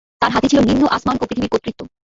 তার 0.21 0.31
হাতে 0.33 0.47
ছিল 0.51 0.59
নিম্ন 0.63 0.83
আসমান 0.95 1.15
ও 1.15 1.25
পৃথিবীর 1.29 1.51
কর্তৃত্ব। 1.53 1.81